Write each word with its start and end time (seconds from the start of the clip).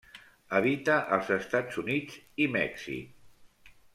Habita 0.59 0.95
als 1.17 1.29
Estats 1.35 1.77
Units 1.83 2.17
i 2.47 2.51
Mèxic. 2.57 3.71